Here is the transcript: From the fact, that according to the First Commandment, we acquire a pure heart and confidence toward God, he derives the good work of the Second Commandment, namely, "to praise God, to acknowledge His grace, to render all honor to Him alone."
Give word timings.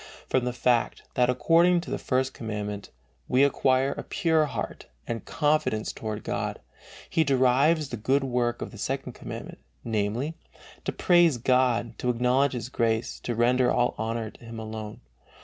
From 0.27 0.45
the 0.45 0.51
fact, 0.51 1.03
that 1.13 1.29
according 1.29 1.79
to 1.81 1.91
the 1.91 1.99
First 1.99 2.33
Commandment, 2.33 2.89
we 3.27 3.43
acquire 3.43 3.91
a 3.91 4.01
pure 4.03 4.45
heart 4.47 4.87
and 5.05 5.23
confidence 5.25 5.93
toward 5.93 6.23
God, 6.23 6.59
he 7.07 7.23
derives 7.23 7.89
the 7.89 7.97
good 7.97 8.23
work 8.23 8.63
of 8.63 8.71
the 8.71 8.79
Second 8.79 9.13
Commandment, 9.13 9.59
namely, 9.83 10.33
"to 10.85 10.91
praise 10.91 11.37
God, 11.37 11.95
to 11.99 12.09
acknowledge 12.09 12.53
His 12.53 12.67
grace, 12.69 13.19
to 13.19 13.35
render 13.35 13.69
all 13.71 13.93
honor 13.99 14.31
to 14.31 14.43
Him 14.43 14.57
alone." 14.57 15.01